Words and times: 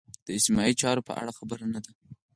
د 0.25 0.27
اجتماعي 0.37 0.73
چارو 0.81 1.05
په 1.07 1.13
اړه 1.21 1.31
خبر 1.39 1.57
نه 1.73 1.79
دي. 1.85 1.93